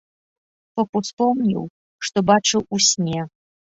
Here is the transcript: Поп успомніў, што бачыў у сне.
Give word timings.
Поп 0.79 0.89
успомніў, 1.01 1.63
што 2.07 2.17
бачыў 2.31 2.61
у 2.77 2.81
сне. 2.89 3.21